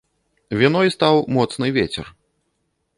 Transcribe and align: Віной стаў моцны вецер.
Віной 0.61 0.89
стаў 0.95 1.21
моцны 1.37 1.67
вецер. 1.79 2.05